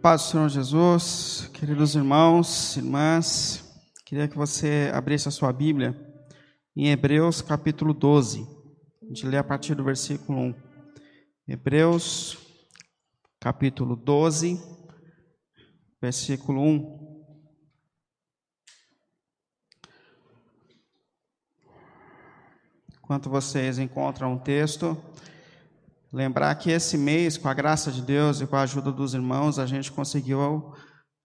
[0.00, 3.64] Paz do Senhor Jesus, queridos irmãos, irmãs,
[4.06, 5.92] queria que você abrisse a sua Bíblia
[6.76, 8.46] em Hebreus capítulo 12.
[9.02, 10.54] A gente lê a partir do versículo 1.
[11.48, 12.38] Hebreus
[13.40, 14.62] capítulo 12,
[16.00, 17.24] versículo 1.
[22.98, 24.96] Enquanto vocês encontram o texto,
[26.12, 29.58] Lembrar que esse mês, com a graça de Deus e com a ajuda dos irmãos,
[29.58, 30.72] a gente conseguiu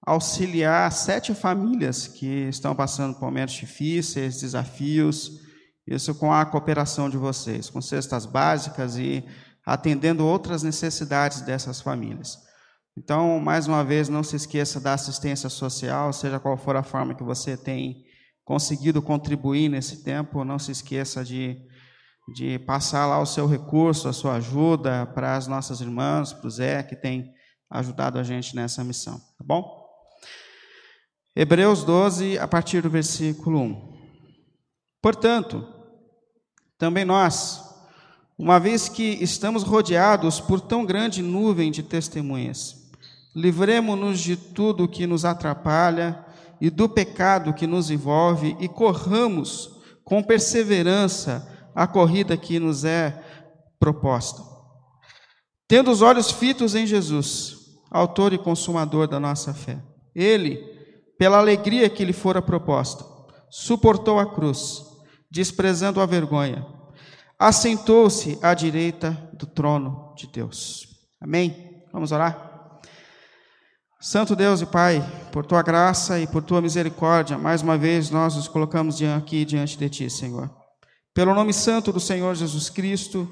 [0.05, 5.39] auxiliar sete famílias que estão passando por momentos difíceis, desafios,
[5.87, 9.23] isso com a cooperação de vocês, com cestas básicas e
[9.65, 12.37] atendendo outras necessidades dessas famílias.
[12.97, 17.15] Então, mais uma vez, não se esqueça da assistência social, seja qual for a forma
[17.15, 18.03] que você tem
[18.43, 21.57] conseguido contribuir nesse tempo, não se esqueça de
[22.27, 26.51] de passar lá o seu recurso, a sua ajuda para as nossas irmãs, para o
[26.51, 27.33] Zé, que tem
[27.69, 29.83] ajudado a gente nessa missão, tá bom?
[31.35, 33.93] Hebreus 12, a partir do versículo 1.
[35.01, 35.67] Portanto,
[36.77, 37.61] também nós,
[38.37, 42.91] uma vez que estamos rodeados por tão grande nuvem de testemunhas,
[43.35, 46.23] livremos-nos de tudo que nos atrapalha
[46.61, 53.23] e do pecado que nos envolve e corramos com perseverança a corrida que nos é
[53.79, 54.41] proposta.
[55.67, 57.57] Tendo os olhos fitos em Jesus,
[57.89, 59.81] autor e consumador da nossa fé.
[60.15, 60.57] Ele,
[61.17, 63.03] pela alegria que lhe fora proposta,
[63.49, 64.83] suportou a cruz,
[65.29, 66.65] desprezando a vergonha,
[67.37, 70.87] assentou-se à direita do trono de Deus.
[71.19, 71.83] Amém?
[71.91, 72.79] Vamos orar?
[73.99, 75.01] Santo Deus e Pai,
[75.31, 79.77] por tua graça e por tua misericórdia, mais uma vez nós nos colocamos aqui diante
[79.77, 80.62] de ti, Senhor
[81.13, 83.31] pelo nome santo do Senhor Jesus Cristo,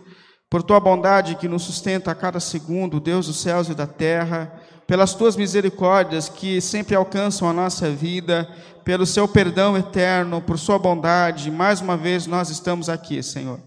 [0.50, 4.62] por tua bondade que nos sustenta a cada segundo, Deus dos céus e da terra,
[4.86, 8.48] pelas tuas misericórdias que sempre alcançam a nossa vida,
[8.84, 13.60] pelo seu perdão eterno, por sua bondade, mais uma vez nós estamos aqui, Senhor.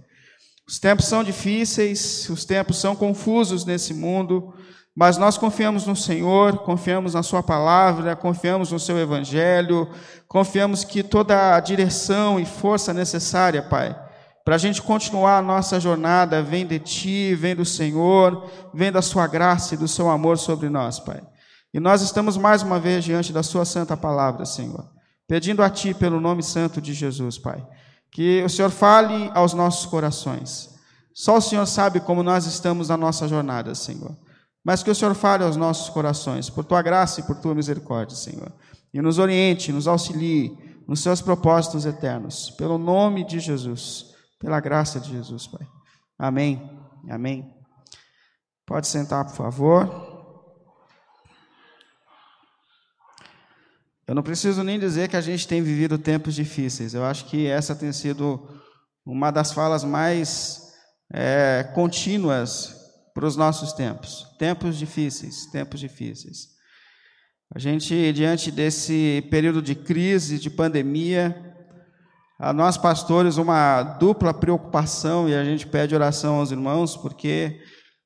[0.69, 4.55] Os tempos são difíceis, os tempos são confusos nesse mundo,
[4.94, 9.89] mas nós confiamos no Senhor, confiamos na Sua palavra, confiamos no Seu Evangelho,
[10.28, 14.03] confiamos que toda a direção e força necessária, Pai,
[14.44, 19.00] para a gente continuar a nossa jornada, vem de Ti, vem do Senhor, vem da
[19.00, 21.22] Sua graça e do Seu amor sobre nós, Pai.
[21.72, 24.87] E nós estamos mais uma vez diante da Sua santa palavra, Senhor,
[25.27, 27.66] pedindo a Ti pelo nome santo de Jesus, Pai,
[28.12, 30.75] que o Senhor fale aos nossos corações.
[31.15, 34.15] Só o Senhor sabe como nós estamos na nossa jornada, Senhor.
[34.62, 38.15] Mas que o Senhor fale aos nossos corações, por Tua graça e por Tua misericórdia,
[38.15, 38.53] Senhor.
[38.93, 40.53] E nos oriente, nos auxilie
[40.87, 42.50] nos seus propósitos eternos.
[42.50, 44.14] Pelo nome de Jesus.
[44.44, 45.66] Pela graça de Jesus, Pai.
[46.19, 46.71] Amém.
[47.09, 47.50] Amém.
[48.66, 50.12] Pode sentar, por favor.
[54.06, 56.93] Eu não preciso nem dizer que a gente tem vivido tempos difíceis.
[56.93, 58.60] Eu acho que essa tem sido
[59.03, 60.75] uma das falas mais
[61.10, 62.77] é, contínuas
[63.15, 64.27] para os nossos tempos.
[64.38, 66.49] Tempos difíceis, tempos difíceis.
[67.54, 71.53] A gente, diante desse período de crise, de pandemia,
[72.44, 77.59] a nós pastores uma dupla preocupação e a gente pede oração aos irmãos, porque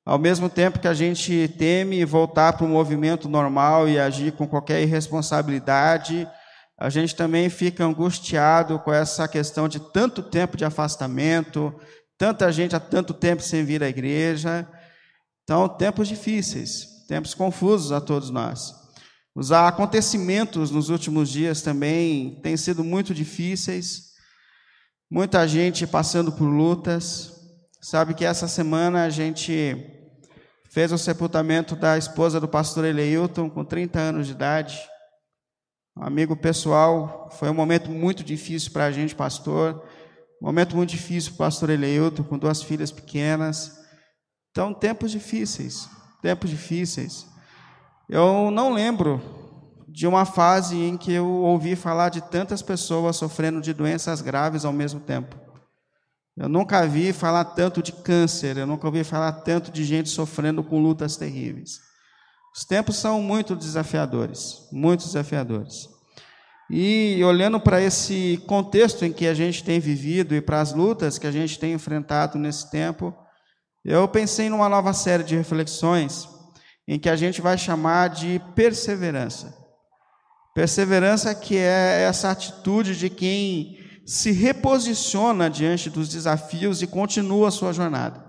[0.06, 4.46] ao mesmo tempo que a gente teme voltar para o movimento normal e agir com
[4.46, 6.24] qualquer irresponsabilidade,
[6.78, 11.74] a gente também fica angustiado com essa questão de tanto tempo de afastamento,
[12.16, 14.68] tanta gente há tanto tempo sem vir à igreja.
[15.42, 18.72] Então, tempos difíceis, tempos confusos a todos nós.
[19.34, 24.07] Os acontecimentos nos últimos dias também têm sido muito difíceis.
[25.10, 27.32] Muita gente passando por lutas.
[27.80, 29.74] Sabe que essa semana a gente
[30.70, 34.78] fez o sepultamento da esposa do pastor Eleilton, com 30 anos de idade.
[35.96, 39.82] Um amigo pessoal, foi um momento muito difícil para a gente, pastor.
[40.42, 43.78] Um momento muito difícil para o pastor Eleilton, com duas filhas pequenas.
[44.50, 45.88] Então, tempos difíceis,
[46.20, 47.26] tempos difíceis.
[48.10, 49.22] Eu não lembro
[49.90, 54.64] de uma fase em que eu ouvi falar de tantas pessoas sofrendo de doenças graves
[54.64, 55.34] ao mesmo tempo.
[56.36, 60.62] Eu nunca vi falar tanto de câncer, eu nunca ouvi falar tanto de gente sofrendo
[60.62, 61.80] com lutas terríveis.
[62.54, 65.88] Os tempos são muito desafiadores, muito desafiadores.
[66.70, 71.18] E olhando para esse contexto em que a gente tem vivido e para as lutas
[71.18, 73.14] que a gente tem enfrentado nesse tempo,
[73.84, 76.28] eu pensei numa nova série de reflexões
[76.86, 79.67] em que a gente vai chamar de perseverança.
[80.58, 87.52] Perseverança que é essa atitude de quem se reposiciona diante dos desafios e continua a
[87.52, 88.24] sua jornada.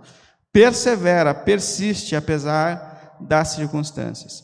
[0.54, 4.44] Persevera, persiste apesar das circunstâncias.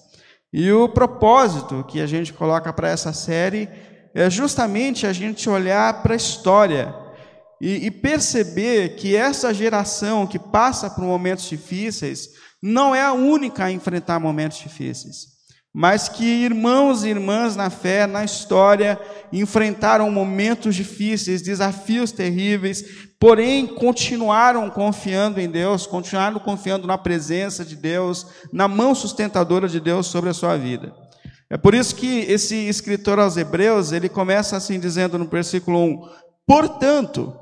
[0.51, 3.69] E o propósito que a gente coloca para essa série
[4.15, 6.91] é justamente a gente olhar para a história
[7.61, 12.29] e, e, perceber que essa geração que passa por momentos difíceis
[12.63, 15.34] não é a única a enfrentar momentos difíceis
[15.77, 18.97] mas que irmãos e irmãs na fé, na história,
[19.33, 27.75] enfrentaram momentos difíceis, desafios terríveis, porém continuaram confiando em Deus, continuaram confiando na presença de
[27.75, 30.93] Deus, na mão sustentadora de Deus sobre a sua vida.
[31.49, 36.09] É por isso que esse escritor aos Hebreus, ele começa assim dizendo no versículo 1:
[36.47, 37.37] Portanto,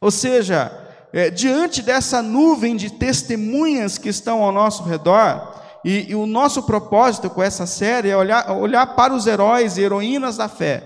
[0.00, 0.70] ou seja,
[1.12, 6.62] é, diante dessa nuvem de testemunhas que estão ao nosso redor, e, e, o nosso
[6.62, 10.82] propósito com essa série é olhar, olhar para os heróis e heroínas da fé,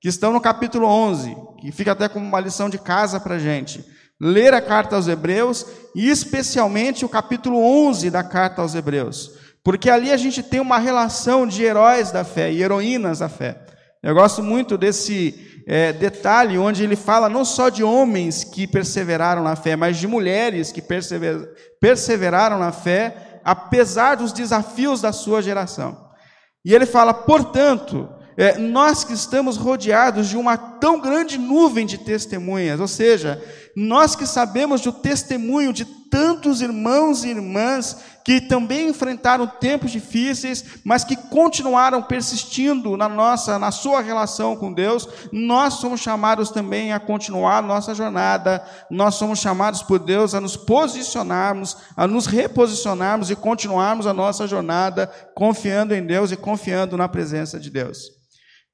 [0.00, 3.38] que estão no capítulo 11, que fica até como uma lição de casa para a
[3.38, 3.84] gente.
[4.20, 5.64] Ler a carta aos Hebreus
[5.94, 9.30] e especialmente o capítulo 11 da carta aos Hebreus.
[9.62, 13.60] Porque ali a gente tem uma relação de heróis da fé e heroínas da fé.
[14.02, 19.42] Eu gosto muito desse é, detalhe onde ele fala não só de homens que perseveraram
[19.42, 21.48] na fé, mas de mulheres que persever,
[21.80, 26.10] perseveraram na fé apesar dos desafios da sua geração.
[26.64, 31.98] E ele fala, portanto, é, nós que estamos rodeados de uma tão grande nuvem de
[31.98, 33.42] testemunhas, ou seja,
[33.76, 40.64] nós que sabemos do testemunho de tantos irmãos e irmãs que também enfrentaram tempos difíceis,
[40.84, 46.92] mas que continuaram persistindo na nossa, na sua relação com Deus, nós somos chamados também
[46.92, 48.62] a continuar nossa jornada.
[48.90, 54.46] Nós somos chamados por Deus a nos posicionarmos, a nos reposicionarmos e continuarmos a nossa
[54.46, 58.20] jornada confiando em Deus e confiando na presença de Deus.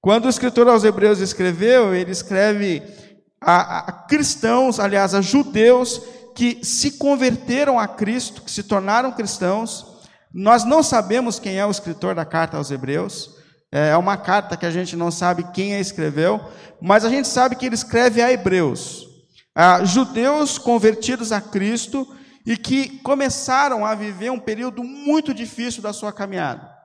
[0.00, 2.82] Quando o escritor aos Hebreus escreveu, ele escreve
[3.40, 6.00] a, a cristãos, aliás, a judeus
[6.36, 9.86] que se converteram a Cristo, que se tornaram cristãos.
[10.32, 13.30] Nós não sabemos quem é o escritor da carta aos Hebreus.
[13.72, 16.38] É, é uma carta que a gente não sabe quem a escreveu,
[16.80, 19.06] mas a gente sabe que ele escreve a Hebreus,
[19.54, 22.06] a judeus convertidos a Cristo
[22.46, 26.75] e que começaram a viver um período muito difícil da sua caminhada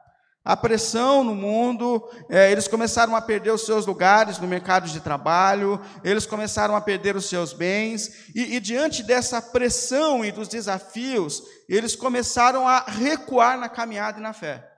[0.44, 5.00] a pressão no mundo, é, eles começaram a perder os seus lugares no mercado de
[5.00, 10.48] trabalho, eles começaram a perder os seus bens, e, e diante dessa pressão e dos
[10.48, 14.71] desafios, eles começaram a recuar na caminhada e na fé.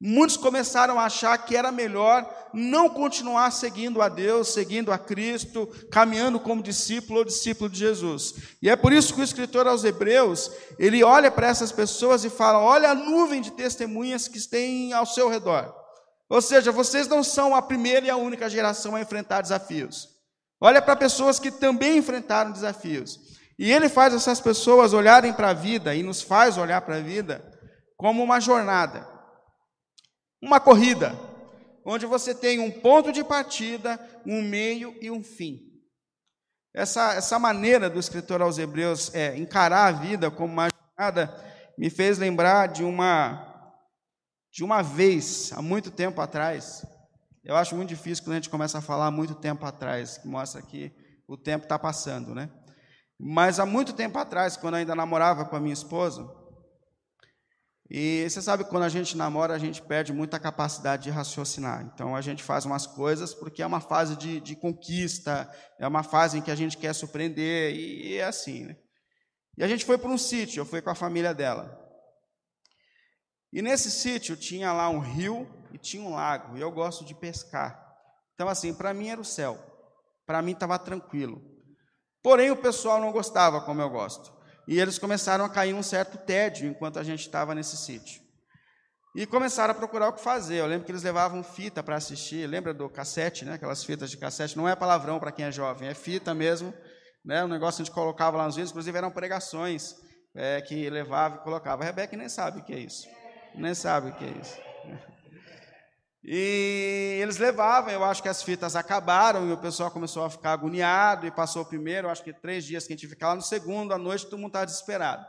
[0.00, 5.66] Muitos começaram a achar que era melhor não continuar seguindo a Deus, seguindo a Cristo,
[5.90, 8.34] caminhando como discípulo ou discípulo de Jesus.
[8.60, 12.30] E é por isso que o escritor aos Hebreus, ele olha para essas pessoas e
[12.30, 15.72] fala: "Olha a nuvem de testemunhas que tem ao seu redor".
[16.28, 20.08] Ou seja, vocês não são a primeira e a única geração a enfrentar desafios.
[20.60, 23.20] Olha para pessoas que também enfrentaram desafios.
[23.58, 27.00] E ele faz essas pessoas olharem para a vida e nos faz olhar para a
[27.00, 27.44] vida
[27.96, 29.13] como uma jornada
[30.44, 31.18] uma corrida,
[31.84, 35.58] onde você tem um ponto de partida, um meio e um fim.
[36.74, 41.34] Essa, essa maneira do escritor aos Hebreus é, encarar a vida como uma jornada
[41.78, 43.50] me fez lembrar de uma
[44.52, 46.86] de uma vez, há muito tempo atrás.
[47.42, 50.28] Eu acho muito difícil quando a gente começa a falar há muito tempo atrás, que
[50.28, 50.92] mostra que
[51.26, 52.48] o tempo está passando, né?
[53.18, 56.24] Mas há muito tempo atrás, quando eu ainda namorava com a minha esposa,
[57.90, 61.82] e você sabe que quando a gente namora, a gente perde muita capacidade de raciocinar.
[61.92, 66.02] Então a gente faz umas coisas porque é uma fase de, de conquista, é uma
[66.02, 68.76] fase em que a gente quer surpreender, e, é assim, né?
[69.56, 71.80] E a gente foi para um sítio, eu fui com a família dela.
[73.52, 77.14] E nesse sítio tinha lá um rio e tinha um lago, e eu gosto de
[77.14, 77.80] pescar.
[78.34, 79.56] Então, assim, para mim era o céu,
[80.26, 81.40] para mim estava tranquilo.
[82.20, 84.34] Porém, o pessoal não gostava como eu gosto.
[84.66, 88.22] E eles começaram a cair um certo tédio enquanto a gente estava nesse sítio.
[89.14, 90.56] E começaram a procurar o que fazer.
[90.56, 92.48] Eu lembro que eles levavam fita para assistir.
[92.48, 93.54] Lembra do cassete, né?
[93.54, 94.56] Aquelas fitas de cassete.
[94.56, 96.74] Não é palavrão para quem é jovem, é fita mesmo.
[97.24, 97.44] Né?
[97.44, 98.72] Um negócio que a gente colocava lá nos vídeos.
[98.72, 99.94] Inclusive eram pregações
[100.34, 101.84] é, que levava e colocava.
[101.84, 103.06] A Rebeca nem sabe o que é isso.
[103.54, 104.58] Nem sabe o que é isso.
[106.26, 110.52] E eles levavam, eu acho que as fitas acabaram e o pessoal começou a ficar
[110.52, 113.42] agoniado e passou o primeiro, acho que três dias que a gente fica lá, no
[113.42, 115.26] segundo, à noite, todo mundo estava desesperado.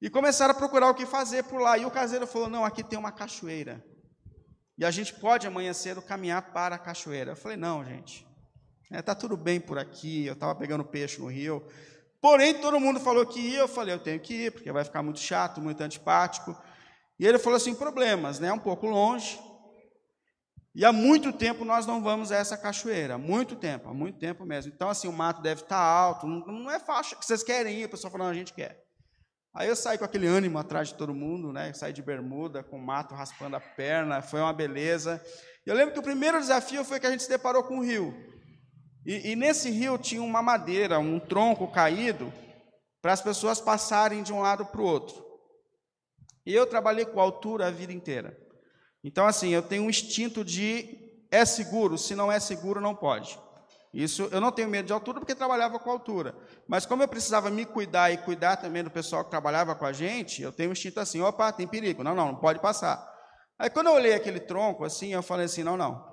[0.00, 1.78] E começaram a procurar o que fazer por lá.
[1.78, 3.82] E o caseiro falou: não, aqui tem uma cachoeira.
[4.78, 7.32] E a gente pode amanhã cedo caminhar para a cachoeira.
[7.32, 8.26] Eu falei: não, gente,
[8.84, 10.26] está é, tá tudo bem por aqui.
[10.26, 11.66] Eu estava pegando peixe no rio.
[12.20, 13.60] Porém, todo mundo falou que ia.
[13.60, 16.54] Eu falei: eu tenho que ir, porque vai ficar muito chato, muito antipático.
[17.18, 18.52] E ele falou assim: problemas, né?
[18.52, 19.40] Um pouco longe.
[20.76, 24.18] E há muito tempo nós não vamos a essa cachoeira, há muito tempo, há muito
[24.18, 24.70] tempo mesmo.
[24.74, 28.10] Então, assim, o mato deve estar alto, não, é fácil, vocês querem ir, o pessoal
[28.12, 28.84] falando, a gente quer.
[29.54, 31.72] Aí eu saí com aquele ânimo atrás de todo mundo, né?
[31.72, 35.18] Saí de bermuda, com mato raspando a perna, foi uma beleza.
[35.64, 38.14] Eu lembro que o primeiro desafio foi que a gente se deparou com um rio.
[39.06, 42.30] E, e nesse rio tinha uma madeira, um tronco caído,
[43.00, 45.24] para as pessoas passarem de um lado para o outro.
[46.44, 48.36] E eu trabalhei com altura a vida inteira.
[49.06, 50.98] Então, assim, eu tenho um instinto de
[51.30, 53.38] é seguro, se não é seguro, não pode.
[53.94, 56.36] Isso eu não tenho medo de altura porque trabalhava com altura.
[56.66, 59.92] Mas como eu precisava me cuidar e cuidar também do pessoal que trabalhava com a
[59.92, 62.02] gente, eu tenho um instinto assim, opa, tem perigo.
[62.02, 63.08] Não, não, não pode passar.
[63.56, 66.04] Aí quando eu olhei aquele tronco assim, eu falei assim, não, não.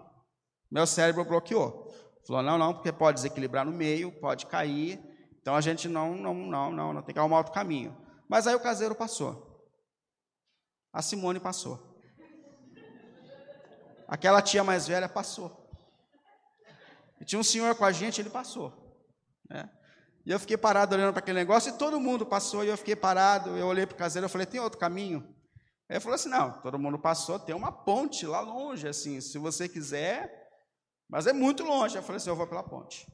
[0.69, 1.91] Meu cérebro bloqueou.
[2.27, 5.01] Falou, não, não, porque pode desequilibrar no meio, pode cair.
[5.41, 7.97] Então a gente não, não, não, não, não tem que arrumar outro caminho.
[8.29, 9.67] Mas aí o caseiro passou.
[10.93, 11.92] A Simone passou.
[14.13, 15.67] Aquela tia mais velha passou.
[17.20, 18.72] E tinha um senhor com a gente, ele passou.
[19.50, 19.67] Né?
[20.24, 22.96] E eu fiquei parado olhando para aquele negócio, e todo mundo passou, e eu fiquei
[22.96, 23.58] parado.
[23.58, 25.27] Eu olhei para o caseiro, eu falei, tem outro caminho?
[25.89, 29.39] Aí ele falou assim: não, todo mundo passou, tem uma ponte lá longe, assim, se
[29.39, 30.48] você quiser,
[31.10, 31.96] mas é muito longe.
[31.96, 33.12] Eu falei assim: eu vou pela ponte.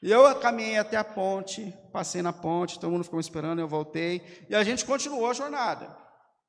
[0.00, 4.46] E eu caminhei até a ponte, passei na ponte, todo mundo ficou esperando, eu voltei,
[4.48, 6.03] e a gente continuou a jornada.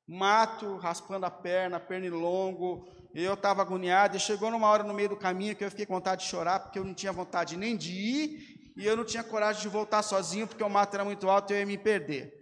[0.08, 5.16] Mato, raspando a perna, pernilongo, eu estava agoniado, e chegou numa hora no meio do
[5.16, 7.92] caminho que eu fiquei com vontade de chorar, porque eu não tinha vontade nem de
[7.92, 11.52] ir, e eu não tinha coragem de voltar sozinho, porque o mato era muito alto
[11.52, 12.32] e eu ia me perder.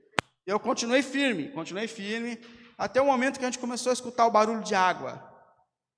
[0.46, 2.38] Eu continuei firme, continuei firme,
[2.76, 5.22] até o momento que a gente começou a escutar o barulho de água.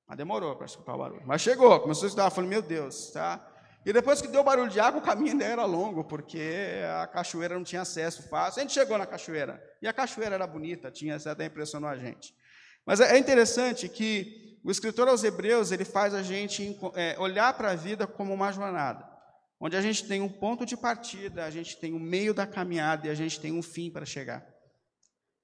[0.06, 1.26] Mas demorou para escutar o barulho.
[1.26, 3.44] Mas chegou, começou a escutar, eu falei, meu Deus, tá?
[3.87, 7.55] E depois que deu barulho de água, o caminho ainda era longo, porque a cachoeira
[7.55, 8.59] não tinha acesso fácil.
[8.59, 12.35] A gente chegou na cachoeira, e a cachoeira era bonita, tinha, até impressionou a gente.
[12.85, 17.71] Mas é, interessante que o escritor aos Hebreus ele faz a gente é, olhar para
[17.71, 19.09] a vida como uma jornada,
[19.61, 22.45] onde a gente tem um ponto de partida, a gente tem o um meio da
[22.45, 24.45] caminhada e a gente tem um fim para chegar.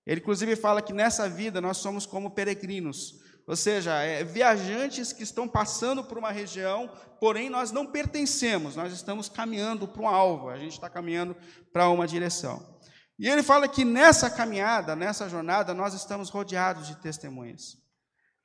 [0.05, 5.23] Ele inclusive fala que nessa vida nós somos como peregrinos, ou seja, é, viajantes que
[5.23, 10.49] estão passando por uma região, porém nós não pertencemos, nós estamos caminhando para um alvo,
[10.49, 11.37] a gente está caminhando
[11.73, 12.73] para uma direção.
[13.19, 17.77] E ele fala que nessa caminhada, nessa jornada, nós estamos rodeados de testemunhas.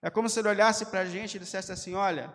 [0.01, 2.33] É como se ele olhasse para a gente e dissesse assim: Olha,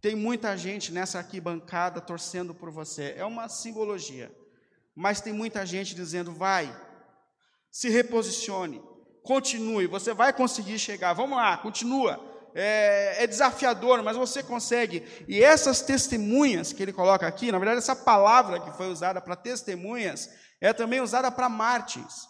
[0.00, 3.14] tem muita gente nessa arquibancada torcendo por você.
[3.16, 4.32] É uma simbologia.
[4.94, 6.72] Mas tem muita gente dizendo: Vai,
[7.70, 8.80] se reposicione,
[9.24, 11.14] continue, você vai conseguir chegar.
[11.14, 12.32] Vamos lá, continua.
[12.54, 15.02] É, é, desafiador, mas você consegue.
[15.26, 19.34] E essas testemunhas que ele coloca aqui, na verdade, essa palavra que foi usada para
[19.34, 22.28] testemunhas é também usada para mártires.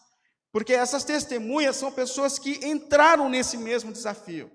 [0.51, 4.51] Porque essas testemunhas são pessoas que entraram nesse mesmo desafio.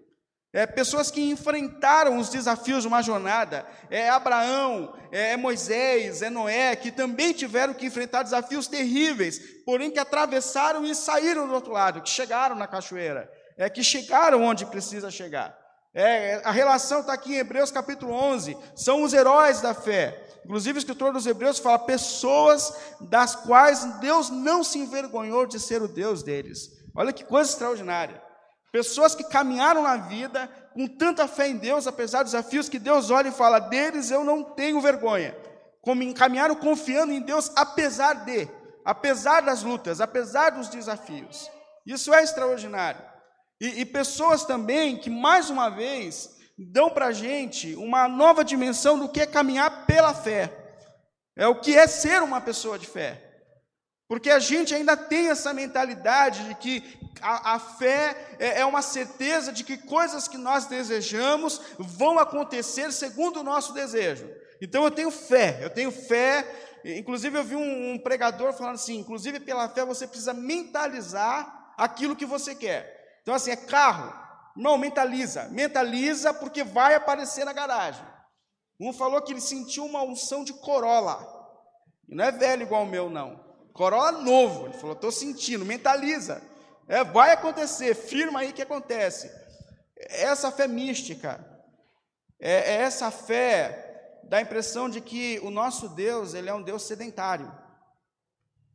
[0.51, 3.65] É, pessoas que enfrentaram os desafios de uma jornada.
[3.89, 9.91] É Abraão, é, é Moisés, é Noé, que também tiveram que enfrentar desafios terríveis, porém
[9.91, 14.65] que atravessaram e saíram do outro lado, que chegaram na cachoeira, é que chegaram onde
[14.65, 15.55] precisa chegar.
[15.93, 20.23] É, a relação está aqui em Hebreus capítulo 11, são os heróis da fé.
[20.45, 25.81] Inclusive, o escritor dos Hebreus fala pessoas das quais Deus não se envergonhou de ser
[25.81, 26.71] o Deus deles.
[26.95, 28.28] Olha que coisa extraordinária.
[28.71, 33.09] Pessoas que caminharam na vida com tanta fé em Deus, apesar dos desafios, que Deus
[33.09, 35.35] olha e fala: deles eu não tenho vergonha.
[35.81, 38.47] Como caminharam confiando em Deus, apesar de,
[38.85, 41.49] apesar das lutas, apesar dos desafios.
[41.85, 43.01] Isso é extraordinário.
[43.59, 48.99] E, e pessoas também que, mais uma vez, dão para a gente uma nova dimensão
[48.99, 50.53] do que é caminhar pela fé.
[51.35, 53.25] É o que é ser uma pessoa de fé.
[54.07, 58.81] Porque a gente ainda tem essa mentalidade de que a, a fé é, é uma
[58.81, 64.29] certeza de que coisas que nós desejamos vão acontecer segundo o nosso desejo.
[64.61, 66.45] Então eu tenho fé, eu tenho fé.
[66.83, 72.15] Inclusive eu vi um, um pregador falando assim: inclusive pela fé você precisa mentalizar aquilo
[72.15, 72.99] que você quer.
[73.21, 74.13] Então, assim, é carro,
[74.55, 75.47] não, mentaliza.
[75.49, 78.05] Mentaliza porque vai aparecer na garagem.
[78.79, 81.25] Um falou que ele sentiu uma unção de Corolla.
[82.07, 83.39] E não é velho igual o meu, não.
[83.73, 84.65] Corolla novo.
[84.65, 86.41] Ele falou, estou sentindo, mentaliza.
[86.89, 89.31] É, vai acontecer, firma aí que acontece.
[89.95, 91.39] Essa fé mística,
[92.39, 93.85] é, é essa fé
[94.23, 97.49] dá a impressão de que o nosso Deus, ele é um Deus sedentário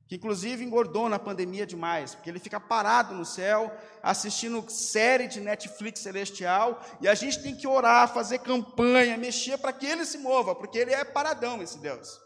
[0.06, 5.40] que inclusive engordou na pandemia demais, porque ele fica parado no céu, assistindo série de
[5.40, 10.18] Netflix celestial, e a gente tem que orar, fazer campanha, mexer para que ele se
[10.18, 12.20] mova, porque ele é paradão, esse Deus.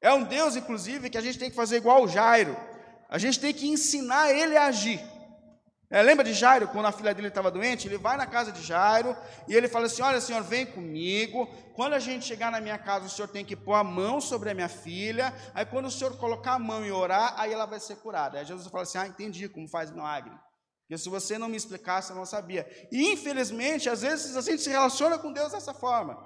[0.00, 2.56] É um Deus, inclusive, que a gente tem que fazer igual o Jairo,
[3.08, 5.00] a gente tem que ensinar ele a agir.
[5.88, 7.86] É, lembra de Jairo, quando a filha dele estava doente?
[7.86, 9.16] Ele vai na casa de Jairo
[9.46, 11.46] e ele fala assim: Olha, senhor, vem comigo.
[11.74, 14.50] Quando a gente chegar na minha casa, o senhor tem que pôr a mão sobre
[14.50, 15.32] a minha filha.
[15.54, 18.38] Aí, quando o senhor colocar a mão e orar, aí ela vai ser curada.
[18.38, 20.32] Aí Jesus fala assim: Ah, entendi como faz milagre.
[20.82, 22.66] Porque se você não me explicasse, eu não sabia.
[22.90, 26.16] E infelizmente, às vezes a gente se relaciona com Deus dessa forma.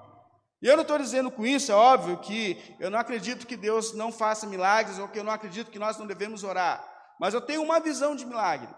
[0.62, 3.94] E eu não estou dizendo com isso, é óbvio que eu não acredito que Deus
[3.94, 6.86] não faça milagres, ou que eu não acredito que nós não devemos orar.
[7.18, 8.68] Mas eu tenho uma visão de milagre.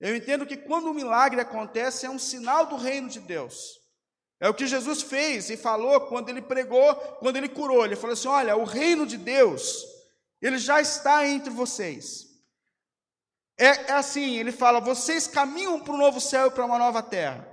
[0.00, 3.78] Eu entendo que quando um milagre acontece, é um sinal do reino de Deus.
[4.40, 7.84] É o que Jesus fez e falou quando ele pregou, quando ele curou.
[7.84, 9.84] Ele falou assim: Olha, o reino de Deus,
[10.40, 12.28] ele já está entre vocês.
[13.58, 17.02] É, é assim: ele fala, vocês caminham para um novo céu e para uma nova
[17.02, 17.46] terra.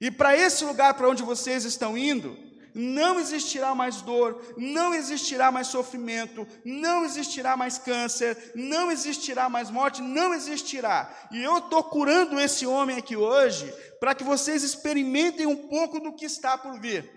[0.00, 2.36] E para esse lugar para onde vocês estão indo,
[2.74, 9.70] não existirá mais dor, não existirá mais sofrimento, não existirá mais câncer, não existirá mais
[9.70, 11.12] morte, não existirá.
[11.30, 16.12] E eu estou curando esse homem aqui hoje para que vocês experimentem um pouco do
[16.12, 17.10] que está por vir.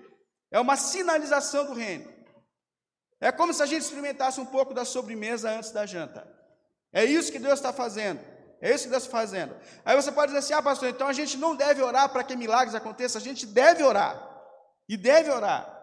[0.51, 2.11] É uma sinalização do reino.
[3.19, 6.27] É como se a gente experimentasse um pouco da sobremesa antes da janta.
[6.91, 8.19] É isso que Deus está fazendo.
[8.59, 9.55] É isso que Deus está fazendo.
[9.83, 12.35] Aí você pode dizer assim: ah, pastor, então a gente não deve orar para que
[12.35, 14.30] milagres aconteçam, a gente deve orar.
[14.87, 15.81] E deve orar.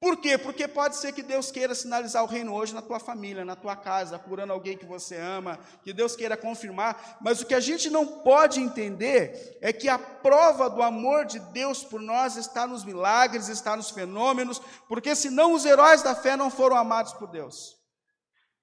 [0.00, 0.38] Por quê?
[0.38, 3.76] Porque pode ser que Deus queira sinalizar o reino hoje na tua família, na tua
[3.76, 7.90] casa, curando alguém que você ama, que Deus queira confirmar, mas o que a gente
[7.90, 12.82] não pode entender é que a prova do amor de Deus por nós está nos
[12.82, 17.76] milagres, está nos fenômenos, porque senão os heróis da fé não foram amados por Deus.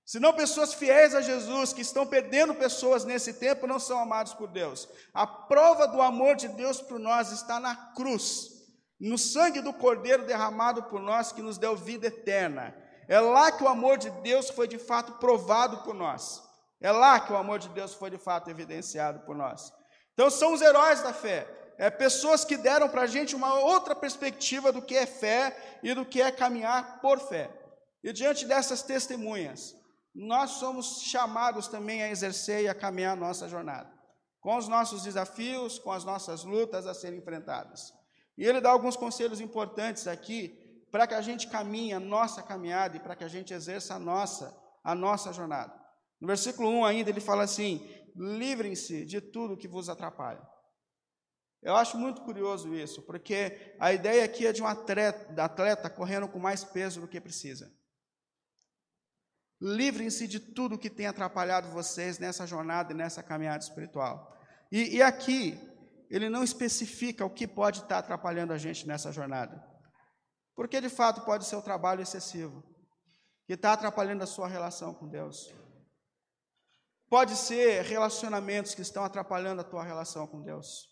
[0.04, 4.48] Senão pessoas fiéis a Jesus, que estão perdendo pessoas nesse tempo, não são amados por
[4.48, 4.90] Deus.
[5.14, 8.57] A prova do amor de Deus por nós está na cruz
[9.00, 12.76] no sangue do Cordeiro derramado por nós, que nos deu vida eterna.
[13.08, 16.44] É lá que o amor de Deus foi de fato provado por nós.
[16.82, 19.72] É lá que o amor de Deus foi de fato evidenciado por nós.
[20.14, 21.48] Então, são os heróis da fé.
[21.78, 25.94] É pessoas que deram para a gente uma outra perspectiva do que é fé e
[25.94, 27.52] do que é caminhar por fé.
[28.04, 29.76] E diante dessas testemunhas,
[30.14, 33.92] nós somos chamados também a exercer e a caminhar a nossa jornada,
[34.42, 37.94] com os nossos desafios, com as nossas lutas a serem enfrentadas.
[38.38, 42.98] E ele dá alguns conselhos importantes aqui para que a gente caminhe a nossa caminhada
[42.98, 45.74] e para que a gente exerça a nossa, a nossa jornada.
[46.20, 50.42] No versículo 1 ainda ele fala assim: livrem-se de tudo que vos atrapalha.
[51.62, 56.28] Eu acho muito curioso isso, porque a ideia aqui é de um atleta, atleta correndo
[56.28, 57.72] com mais peso do que precisa.
[59.60, 64.38] Livrem-se de tudo que tem atrapalhado vocês nessa jornada e nessa caminhada espiritual.
[64.72, 65.60] E, e aqui,
[66.10, 69.66] ele não especifica o que pode estar atrapalhando a gente nessa jornada.
[70.56, 72.64] Porque de fato pode ser o trabalho excessivo,
[73.46, 75.54] que está atrapalhando a sua relação com Deus.
[77.10, 80.90] Pode ser relacionamentos que estão atrapalhando a tua relação com Deus.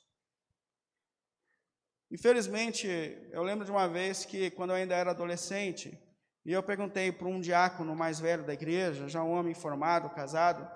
[2.11, 2.87] Infelizmente,
[3.31, 5.99] eu lembro de uma vez que, quando eu ainda era adolescente,
[6.45, 10.69] e eu perguntei para um diácono mais velho da igreja, já um homem formado, casado,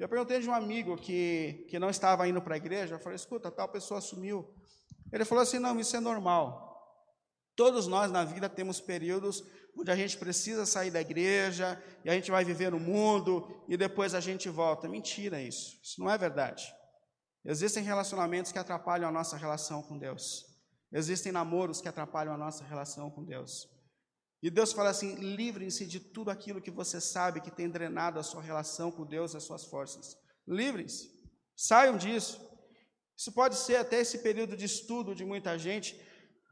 [0.00, 3.16] eu perguntei de um amigo que, que não estava indo para a igreja, eu falei,
[3.16, 4.50] escuta, tal pessoa sumiu.
[5.12, 6.68] Ele falou assim, não, isso é normal.
[7.54, 9.44] Todos nós na vida temos períodos
[9.76, 13.76] onde a gente precisa sair da igreja, e a gente vai viver no mundo, e
[13.76, 14.88] depois a gente volta.
[14.88, 16.74] Mentira isso, isso não é verdade.
[17.44, 20.46] Existem relacionamentos que atrapalham a nossa relação com Deus.
[20.90, 23.68] Existem namoros que atrapalham a nossa relação com Deus.
[24.42, 28.22] E Deus fala assim: livrem-se de tudo aquilo que você sabe que tem drenado a
[28.22, 30.16] sua relação com Deus, as suas forças.
[30.46, 31.10] Livrem-se,
[31.54, 32.40] saiam disso.
[33.16, 36.00] Isso pode ser até esse período de estudo de muita gente.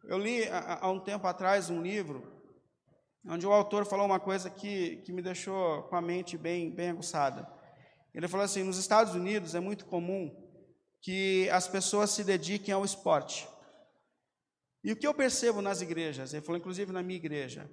[0.05, 2.39] Eu li há um tempo atrás um livro
[3.27, 6.91] onde o autor falou uma coisa que, que me deixou com a mente bem, bem
[6.91, 7.47] aguçada.
[8.15, 10.31] Ele falou assim: nos Estados Unidos é muito comum
[11.01, 13.49] que as pessoas se dediquem ao esporte.
[14.83, 17.71] E o que eu percebo nas igrejas, ele falou inclusive na minha igreja,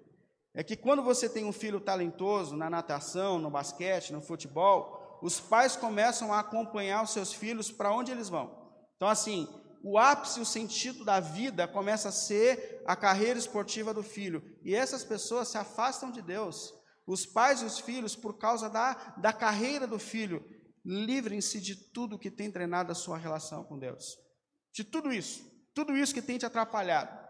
[0.53, 5.39] é que quando você tem um filho talentoso na natação, no basquete, no futebol, os
[5.39, 8.65] pais começam a acompanhar os seus filhos para onde eles vão.
[8.95, 9.47] Então, assim,
[9.83, 14.41] o ápice, o sentido da vida começa a ser a carreira esportiva do filho.
[14.63, 16.73] E essas pessoas se afastam de Deus.
[17.05, 20.43] Os pais e os filhos, por causa da, da carreira do filho,
[20.83, 24.17] livrem-se de tudo que tem treinado a sua relação com Deus.
[24.73, 25.54] De tudo isso.
[25.75, 27.25] Tudo isso que tem te atrapalhado.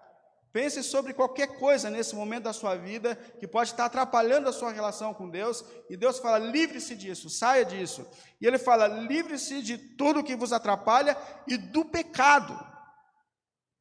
[0.53, 4.71] Pense sobre qualquer coisa nesse momento da sua vida que pode estar atrapalhando a sua
[4.71, 8.07] relação com Deus, e Deus fala: livre-se disso, saia disso.
[8.39, 12.57] E Ele fala: livre-se de tudo que vos atrapalha e do pecado.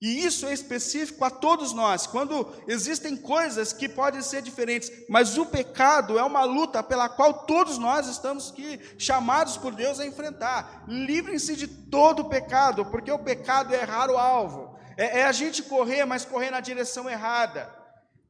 [0.05, 2.07] E isso é específico a todos nós.
[2.07, 7.47] Quando existem coisas que podem ser diferentes, mas o pecado é uma luta pela qual
[7.47, 8.53] todos nós estamos
[8.99, 10.85] chamados por Deus a enfrentar.
[10.87, 14.79] Livrem-se de todo pecado, porque o pecado é errar o alvo.
[14.95, 17.75] É, é a gente correr, mas correr na direção errada.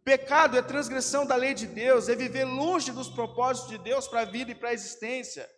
[0.05, 4.21] Pecado é transgressão da lei de Deus, é viver longe dos propósitos de Deus para
[4.21, 5.51] a vida e para a existência.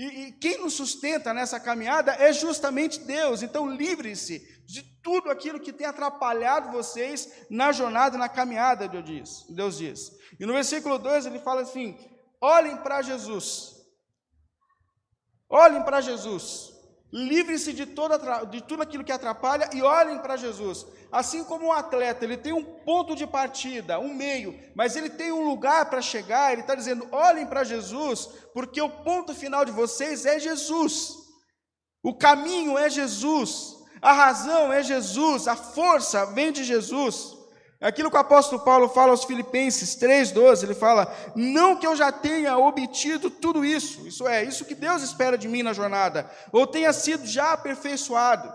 [0.00, 3.42] E, e, quem nos sustenta nessa caminhada é justamente Deus.
[3.42, 9.44] Então, livre-se de tudo aquilo que tem atrapalhado vocês na jornada, na caminhada, Deus diz.
[9.50, 10.10] Deus diz.
[10.38, 11.98] E no versículo 2 ele fala assim:
[12.40, 13.76] olhem para Jesus.
[15.50, 16.69] Olhem para Jesus.
[17.12, 20.86] Livrem-se de, de tudo aquilo que atrapalha e olhem para Jesus.
[21.10, 25.32] Assim como um atleta, ele tem um ponto de partida, um meio, mas ele tem
[25.32, 29.72] um lugar para chegar, ele está dizendo: olhem para Jesus, porque o ponto final de
[29.72, 31.16] vocês é Jesus.
[32.02, 37.39] O caminho é Jesus, a razão é Jesus, a força vem de Jesus.
[37.80, 42.12] Aquilo que o apóstolo Paulo fala aos Filipenses 3,12, ele fala: Não que eu já
[42.12, 46.66] tenha obtido tudo isso, isso é, isso que Deus espera de mim na jornada, ou
[46.66, 48.52] tenha sido já aperfeiçoado,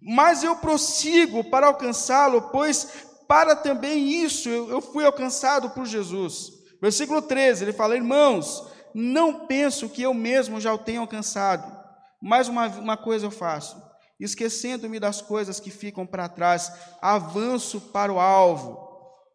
[0.00, 2.88] mas eu prossigo para alcançá-lo, pois
[3.26, 6.52] para também isso eu fui alcançado por Jesus.
[6.80, 11.76] Versículo 13, ele fala: Irmãos, não penso que eu mesmo já o tenha alcançado,
[12.22, 13.85] mas uma, uma coisa eu faço
[14.24, 18.86] esquecendo-me das coisas que ficam para trás, avanço para o alvo,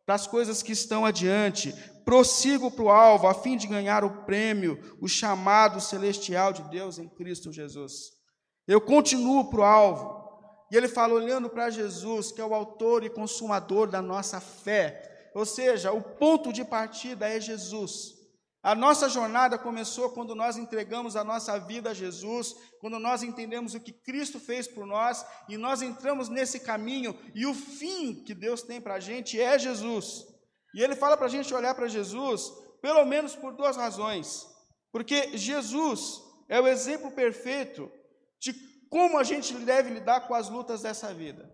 [0.08, 4.98] das coisas que estão adiante, prossigo para o alvo, a fim de ganhar o prêmio,
[5.00, 8.12] o chamado celestial de Deus em Cristo Jesus.
[8.68, 10.22] Eu continuo para o alvo.
[10.72, 15.30] E ele fala, olhando para Jesus, que é o autor e consumador da nossa fé.
[15.36, 18.21] Ou seja, o ponto de partida é Jesus.
[18.64, 23.74] A nossa jornada começou quando nós entregamos a nossa vida a Jesus, quando nós entendemos
[23.74, 28.36] o que Cristo fez por nós e nós entramos nesse caminho e o fim que
[28.36, 30.28] Deus tem para a gente é Jesus.
[30.76, 34.46] E Ele fala para a gente olhar para Jesus, pelo menos por duas razões.
[34.92, 37.92] Porque Jesus é o exemplo perfeito
[38.40, 38.54] de
[38.90, 41.50] como a gente deve lidar com as lutas dessa vida.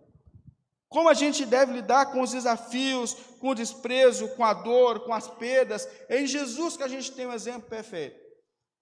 [0.90, 5.14] Como a gente deve lidar com os desafios, com o desprezo, com a dor, com
[5.14, 5.88] as perdas.
[6.08, 8.18] É em Jesus que a gente tem um exemplo perfeito.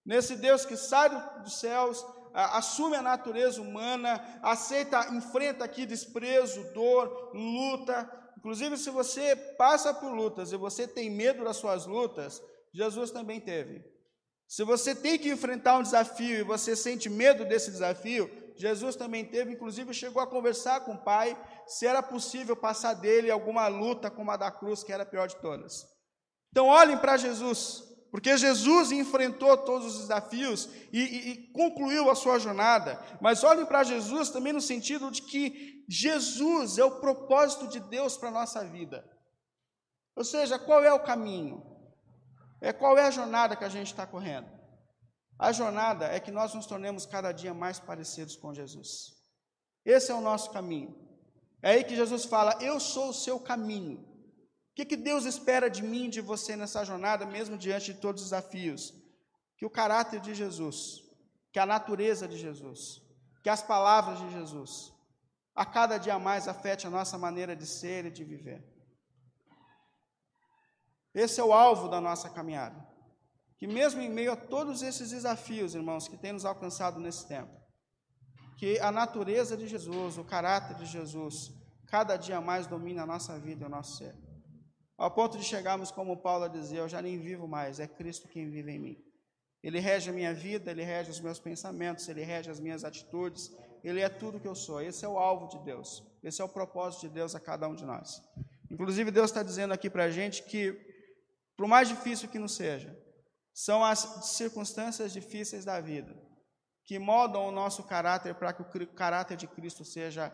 [0.06, 1.10] Nesse Deus que sai
[1.42, 8.10] dos céus, assume a natureza humana, aceita, enfrenta aqui desprezo, dor, luta.
[8.38, 12.42] Inclusive, se você passa por lutas e você tem medo das suas lutas,
[12.72, 13.84] Jesus também teve.
[14.48, 19.26] Se você tem que enfrentar um desafio e você sente medo desse desafio, Jesus também
[19.26, 21.36] teve, inclusive chegou a conversar com o Pai
[21.68, 25.28] se era possível passar dele alguma luta como a da cruz, que era a pior
[25.28, 25.86] de todas.
[26.52, 32.16] Então olhem para Jesus, porque Jesus enfrentou todos os desafios e, e, e concluiu a
[32.16, 32.98] sua jornada.
[33.20, 38.16] Mas olhem para Jesus também no sentido de que Jesus é o propósito de Deus
[38.16, 39.06] para a nossa vida.
[40.16, 41.62] Ou seja, qual é o caminho?
[42.62, 44.50] É qual é a jornada que a gente está correndo?
[45.38, 49.14] A jornada é que nós nos tornemos cada dia mais parecidos com Jesus.
[49.84, 51.05] Esse é o nosso caminho.
[51.66, 53.98] É aí que Jesus fala: Eu sou o seu caminho.
[53.98, 58.22] O que, que Deus espera de mim, de você nessa jornada, mesmo diante de todos
[58.22, 58.94] os desafios?
[59.58, 60.78] Que o caráter de Jesus,
[61.52, 62.80] que a natureza de Jesus,
[63.42, 64.72] que as palavras de Jesus,
[65.56, 68.62] a cada dia mais afete a nossa maneira de ser e de viver.
[71.14, 72.86] Esse é o alvo da nossa caminhada
[73.58, 77.54] que mesmo em meio a todos esses desafios, irmãos, que tem nos alcançado nesse tempo,
[78.58, 81.54] que a natureza de Jesus, o caráter de Jesus,
[81.88, 84.16] cada dia mais domina a nossa vida e o nosso ser.
[84.98, 88.50] Ao ponto de chegarmos, como Paulo dizia, eu já nem vivo mais, é Cristo quem
[88.50, 88.98] vive em mim.
[89.62, 93.52] Ele rege a minha vida, ele rege os meus pensamentos, ele rege as minhas atitudes,
[93.84, 94.82] ele é tudo que eu sou.
[94.82, 97.76] Esse é o alvo de Deus, esse é o propósito de Deus a cada um
[97.76, 98.22] de nós.
[98.70, 100.74] Inclusive, Deus está dizendo aqui para a gente que,
[101.58, 102.96] por mais difícil que nos seja,
[103.54, 104.00] são as
[104.36, 106.16] circunstâncias difíceis da vida
[106.86, 110.32] que moldam o nosso caráter para que o caráter de Cristo seja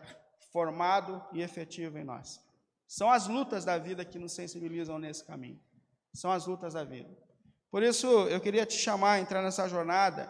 [0.52, 2.40] formado e efetivo em nós.
[2.86, 5.58] São as lutas da vida que nos sensibilizam nesse caminho.
[6.12, 7.08] São as lutas da vida.
[7.70, 10.28] Por isso, eu queria te chamar a entrar nessa jornada,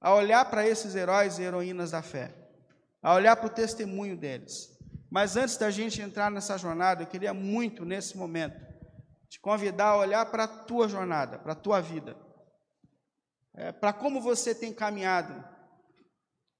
[0.00, 2.34] a olhar para esses heróis e heroínas da fé,
[3.00, 4.76] a olhar para o testemunho deles.
[5.08, 8.60] Mas antes da gente entrar nessa jornada, eu queria muito, nesse momento,
[9.28, 12.16] te convidar a olhar para a tua jornada, para a tua vida,
[13.54, 15.53] é, para como você tem caminhado,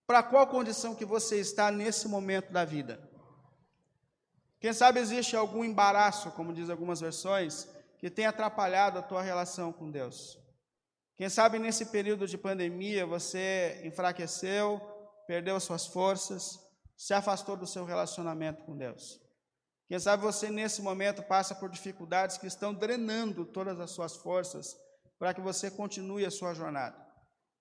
[0.07, 3.01] para qual condição que você está nesse momento da vida.
[4.61, 9.73] Quem sabe existe algum embaraço, como diz algumas versões, que tem atrapalhado a tua relação
[9.73, 10.38] com Deus.
[11.17, 14.81] Quem sabe nesse período de pandemia você enfraqueceu,
[15.27, 16.59] perdeu suas forças,
[16.97, 19.21] se afastou do seu relacionamento com Deus.
[19.87, 24.77] Quem sabe você nesse momento passa por dificuldades que estão drenando todas as suas forças
[25.19, 27.04] para que você continue a sua jornada.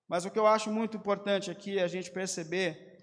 [0.08, 2.94] Mas o que eu acho muito importante aqui é a gente perceber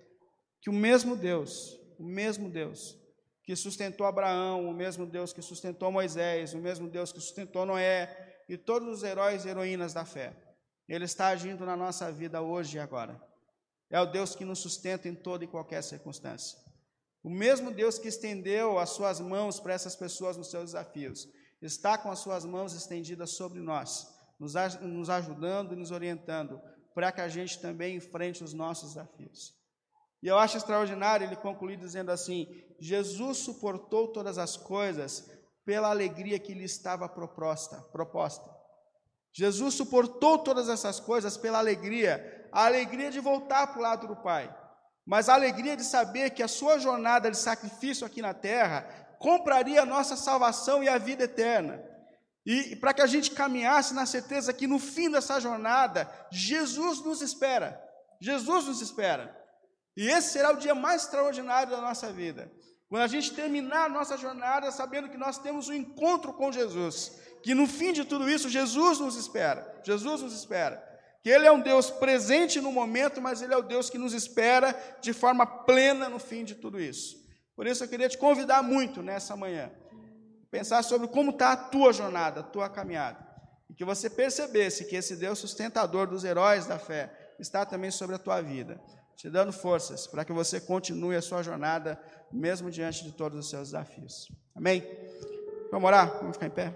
[0.62, 2.98] que o mesmo Deus, o mesmo Deus
[3.44, 8.44] que sustentou Abraão, o mesmo Deus que sustentou Moisés, o mesmo Deus que sustentou Noé
[8.48, 10.36] e todos os heróis e heroínas da fé,
[10.88, 13.20] ele está agindo na nossa vida hoje e agora.
[13.90, 16.58] É o Deus que nos sustenta em toda e qualquer circunstância.
[17.24, 21.28] O mesmo Deus que estendeu as suas mãos para essas pessoas nos seus desafios,
[21.62, 24.08] está com as suas mãos estendidas sobre nós,
[24.40, 26.60] nos ajudando e nos orientando,
[26.94, 29.54] para que a gente também enfrente os nossos desafios.
[30.22, 32.48] E eu acho extraordinário ele concluir dizendo assim:
[32.80, 35.30] Jesus suportou todas as coisas
[35.66, 37.78] pela alegria que lhe estava proposta.
[37.92, 38.50] proposta.
[39.34, 44.16] Jesus suportou todas essas coisas pela alegria, a alegria de voltar para o lado do
[44.16, 44.54] Pai,
[45.06, 48.82] mas a alegria de saber que a sua jornada de sacrifício aqui na terra
[49.20, 51.82] compraria a nossa salvação e a vida eterna.
[52.46, 57.22] E, para que a gente caminhasse na certeza que no fim dessa jornada, Jesus nos
[57.22, 57.82] espera.
[58.20, 59.36] Jesus nos espera.
[59.96, 62.52] E esse será o dia mais extraordinário da nossa vida.
[62.90, 67.12] Quando a gente terminar a nossa jornada sabendo que nós temos um encontro com Jesus,
[67.42, 69.80] que no fim de tudo isso Jesus nos espera.
[69.84, 70.92] Jesus nos espera.
[71.24, 74.14] Que Ele é um Deus presente no momento, mas Ele é o Deus que nos
[74.14, 77.22] espera de forma plena no fim de tudo isso.
[77.56, 79.72] Por isso eu queria te convidar muito nessa manhã,
[80.52, 83.26] pensar sobre como está a tua jornada, a tua caminhada,
[83.70, 88.16] e que você percebesse que esse Deus sustentador dos heróis da fé está também sobre
[88.16, 88.80] a tua vida
[89.22, 93.52] te dando forças para que você continue a sua jornada, mesmo diante de todos os
[93.52, 94.32] seus desafios.
[94.56, 94.84] Amém?
[95.72, 96.18] Vamos orar?
[96.18, 96.76] Vamos ficar em pé?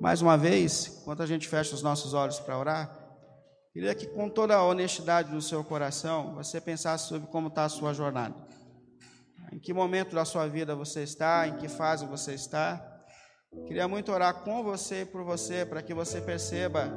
[0.00, 2.99] Mais uma vez, enquanto a gente fecha os nossos olhos para orar,
[3.72, 7.68] queria que com toda a honestidade do seu coração, você pensasse sobre como está a
[7.68, 8.34] sua jornada.
[9.52, 12.86] Em que momento da sua vida você está, em que fase você está.
[13.66, 16.88] Queria muito orar com você e por você, para que você perceba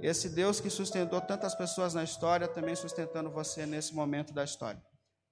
[0.00, 4.80] esse Deus que sustentou tantas pessoas na história, também sustentando você nesse momento da história,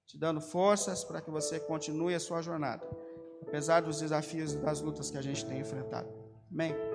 [0.07, 2.83] te dando forças para que você continue a sua jornada,
[3.41, 6.09] apesar dos desafios e das lutas que a gente tem enfrentado.
[6.51, 6.92] Amém?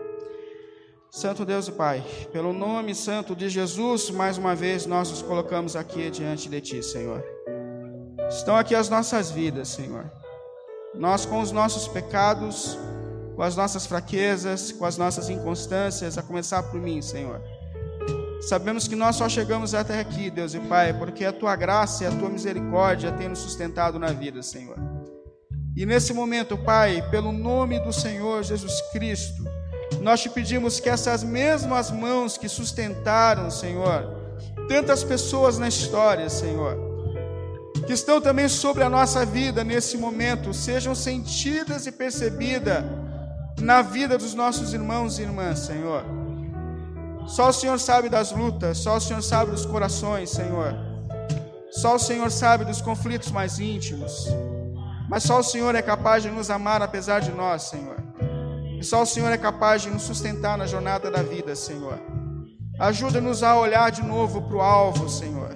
[1.11, 5.75] Santo Deus e Pai, pelo nome santo de Jesus, mais uma vez nós nos colocamos
[5.75, 7.25] aqui diante de Ti, Senhor.
[8.29, 10.05] Estão aqui as nossas vidas, Senhor.
[10.95, 12.79] Nós, com os nossos pecados,
[13.35, 17.41] com as nossas fraquezas, com as nossas inconstâncias, a começar por mim, Senhor.
[18.43, 22.07] Sabemos que nós só chegamos até aqui, Deus e Pai, porque a tua graça e
[22.07, 24.77] a tua misericórdia têm nos sustentado na vida, Senhor.
[25.75, 29.48] E nesse momento, Pai, pelo nome do Senhor Jesus Cristo,
[30.01, 34.19] nós te pedimos que essas mesmas mãos que sustentaram, Senhor,
[34.69, 36.77] tantas pessoas na história, Senhor,
[37.87, 42.85] que estão também sobre a nossa vida nesse momento, sejam sentidas e percebidas
[43.61, 46.05] na vida dos nossos irmãos e irmãs, Senhor.
[47.27, 50.75] Só o Senhor sabe das lutas, só o Senhor sabe dos corações, Senhor.
[51.71, 54.27] Só o Senhor sabe dos conflitos mais íntimos.
[55.09, 58.08] Mas só o Senhor é capaz de nos amar apesar de nós, Senhor.
[58.79, 61.99] E só o Senhor é capaz de nos sustentar na jornada da vida, Senhor.
[62.79, 65.51] Ajuda-nos a olhar de novo para o alvo, Senhor.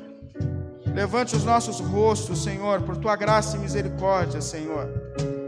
[0.93, 4.89] Levante os nossos rostos, Senhor, por tua graça e misericórdia, Senhor.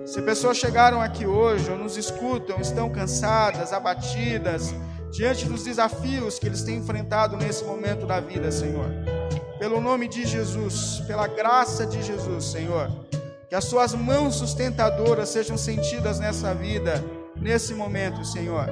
[0.06, 4.72] Se pessoas chegaram aqui hoje ou nos escutam, estão cansadas, abatidas,
[5.10, 8.86] diante dos desafios que eles têm enfrentado nesse momento da vida, Senhor.
[9.58, 12.88] Pelo nome de Jesus, pela graça de Jesus, Senhor,
[13.48, 17.02] que as suas mãos sustentadoras sejam sentidas nessa vida,
[17.44, 18.66] nesse momento, Senhor.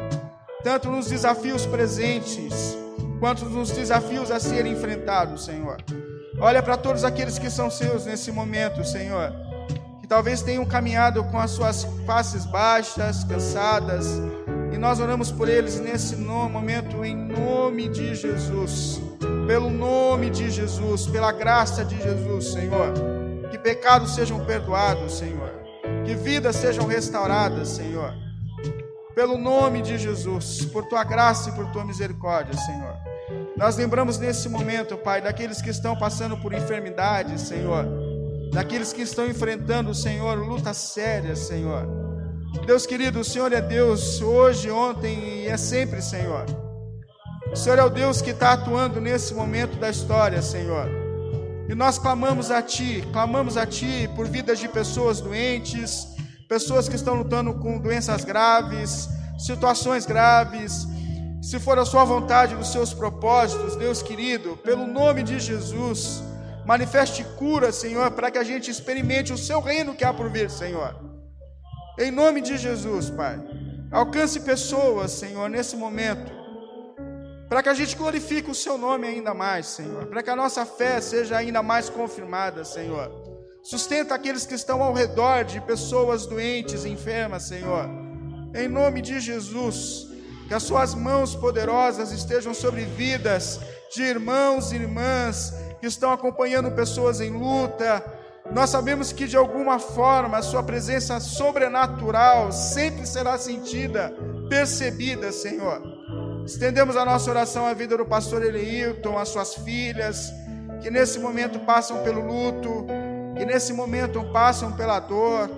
[0.64, 2.74] Tanto nos desafios presentes,
[3.20, 5.76] quanto nos desafios a serem enfrentados, Senhor.
[6.40, 9.30] Olha para todos aqueles que são seus nesse momento, Senhor,
[10.00, 14.06] que talvez tenham caminhado com as suas faces baixas, cansadas,
[14.72, 19.02] e nós oramos por eles nesse momento em nome de Jesus,
[19.46, 22.94] pelo nome de Jesus, pela graça de Jesus, Senhor.
[23.50, 25.52] Que pecados sejam perdoados, Senhor.
[26.06, 28.31] Que vidas sejam restauradas, Senhor.
[29.14, 32.96] Pelo nome de Jesus, por tua graça e por tua misericórdia, Senhor.
[33.56, 37.86] Nós lembramos nesse momento, Pai, daqueles que estão passando por enfermidades, Senhor,
[38.52, 41.86] daqueles que estão enfrentando, Senhor, lutas sérias, Senhor.
[42.66, 46.46] Deus querido, o Senhor é Deus hoje, ontem e é sempre, Senhor.
[47.52, 50.88] O Senhor é o Deus que está atuando nesse momento da história, Senhor.
[51.68, 56.11] E nós clamamos a Ti, clamamos a Ti por vidas de pessoas doentes,
[56.52, 60.86] pessoas que estão lutando com doenças graves, situações graves,
[61.40, 66.22] se for a sua vontade nos seus propósitos, Deus querido, pelo nome de Jesus,
[66.66, 70.50] manifeste cura, Senhor, para que a gente experimente o seu reino que há por vir,
[70.50, 70.94] Senhor.
[71.98, 73.40] Em nome de Jesus, Pai.
[73.90, 76.30] Alcance pessoas, Senhor, nesse momento,
[77.48, 80.66] para que a gente glorifique o seu nome ainda mais, Senhor, para que a nossa
[80.66, 83.21] fé seja ainda mais confirmada, Senhor.
[83.62, 87.88] Sustenta aqueles que estão ao redor de pessoas doentes, enfermas, Senhor.
[88.52, 90.08] Em nome de Jesus,
[90.48, 93.60] que as suas mãos poderosas estejam sobre vidas
[93.94, 98.04] de irmãos e irmãs que estão acompanhando pessoas em luta.
[98.50, 104.12] Nós sabemos que de alguma forma a sua presença sobrenatural sempre será sentida,
[104.48, 105.80] percebida, Senhor.
[106.44, 110.32] Estendemos a nossa oração à vida do pastor Eleilton, às suas filhas,
[110.82, 112.84] que nesse momento passam pelo luto,
[113.42, 115.50] que nesse momento passam pela dor,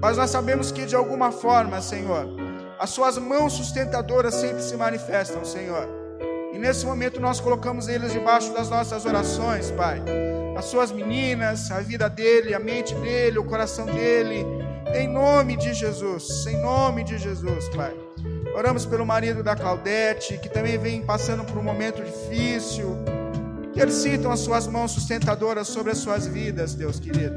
[0.00, 2.26] mas nós sabemos que de alguma forma, Senhor,
[2.78, 5.86] as suas mãos sustentadoras sempre se manifestam, Senhor.
[6.54, 10.02] E nesse momento nós colocamos eles debaixo das nossas orações, Pai.
[10.56, 14.46] As suas meninas, a vida dele, a mente dele, o coração dele,
[14.94, 17.94] em nome de Jesus, em nome de Jesus, Pai.
[18.56, 22.96] Oramos pelo marido da Claudete, que também vem passando por um momento difícil.
[23.86, 27.36] Sintam as suas mãos sustentadoras sobre as suas vidas, Deus querido.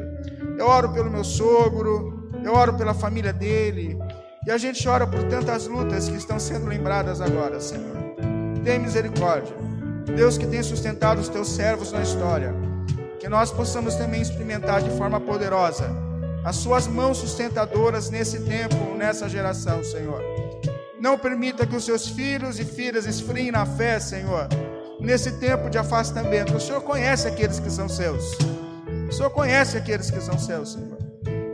[0.58, 3.98] Eu oro pelo meu sogro, eu oro pela família dele.
[4.46, 7.96] E a gente ora por tantas lutas que estão sendo lembradas agora, Senhor.
[8.64, 9.56] Tem misericórdia.
[10.16, 12.54] Deus que tem sustentado os teus servos na história.
[13.20, 15.90] Que nós possamos também experimentar de forma poderosa
[16.44, 20.22] as suas mãos sustentadoras nesse tempo, nessa geração, Senhor.
[21.00, 24.48] Não permita que os seus filhos e filhas esfriem na fé, Senhor,
[25.02, 26.56] nesse tempo de afastamento.
[26.56, 28.38] O Senhor conhece aqueles que são seus.
[29.10, 30.98] O Senhor conhece aqueles que são seus, Senhor.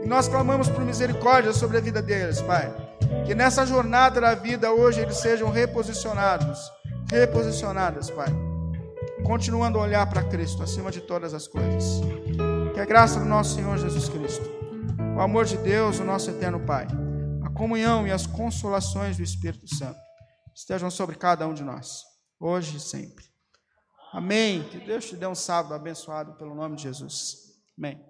[0.04, 2.72] E nós clamamos por misericórdia sobre a vida deles, Pai.
[3.26, 6.58] Que nessa jornada da vida hoje eles sejam reposicionados,
[7.10, 8.28] reposicionadas, Pai.
[9.24, 12.00] Continuando a olhar para Cristo acima de todas as coisas.
[12.74, 14.48] Que a graça do nosso Senhor Jesus Cristo,
[15.16, 16.86] o amor de Deus, o nosso eterno Pai
[17.58, 19.98] comunhão e as consolações do Espírito Santo
[20.54, 22.04] estejam sobre cada um de nós,
[22.38, 23.27] hoje e sempre.
[24.18, 24.64] Amém.
[24.64, 27.54] Que Deus te dê um sábado abençoado pelo nome de Jesus.
[27.78, 28.07] Amém.